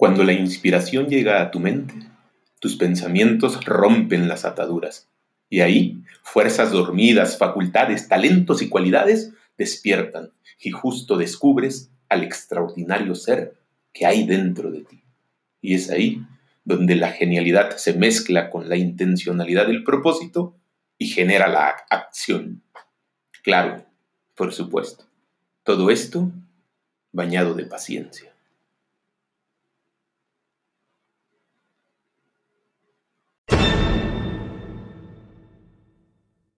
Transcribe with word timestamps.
Cuando 0.00 0.24
la 0.24 0.32
inspiración 0.32 1.08
llega 1.08 1.42
a 1.42 1.50
tu 1.50 1.60
mente, 1.60 1.92
tus 2.58 2.76
pensamientos 2.76 3.62
rompen 3.66 4.28
las 4.28 4.46
ataduras 4.46 5.10
y 5.50 5.60
ahí 5.60 6.02
fuerzas 6.22 6.72
dormidas, 6.72 7.36
facultades, 7.36 8.08
talentos 8.08 8.62
y 8.62 8.70
cualidades 8.70 9.34
despiertan 9.58 10.30
y 10.58 10.70
justo 10.70 11.18
descubres 11.18 11.90
al 12.08 12.24
extraordinario 12.24 13.14
ser 13.14 13.58
que 13.92 14.06
hay 14.06 14.26
dentro 14.26 14.70
de 14.70 14.84
ti. 14.84 15.02
Y 15.60 15.74
es 15.74 15.90
ahí 15.90 16.24
donde 16.64 16.96
la 16.96 17.12
genialidad 17.12 17.76
se 17.76 17.92
mezcla 17.92 18.48
con 18.48 18.70
la 18.70 18.78
intencionalidad 18.78 19.66
del 19.66 19.84
propósito 19.84 20.56
y 20.96 21.08
genera 21.08 21.46
la 21.46 21.76
acción. 21.90 22.62
Claro, 23.42 23.84
por 24.34 24.54
supuesto. 24.54 25.04
Todo 25.62 25.90
esto 25.90 26.32
bañado 27.12 27.52
de 27.52 27.66
paciencia. 27.66 28.30